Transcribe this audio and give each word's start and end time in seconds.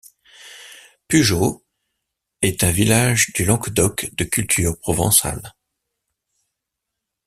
Pujaut 1.07 1.63
est 2.41 2.63
un 2.63 2.71
village 2.71 3.33
du 3.35 3.45
Languedoc 3.45 4.09
de 4.15 4.23
culture 4.23 4.75
provençale. 4.79 5.53